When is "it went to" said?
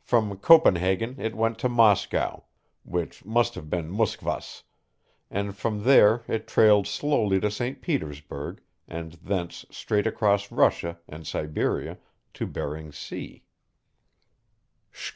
1.20-1.68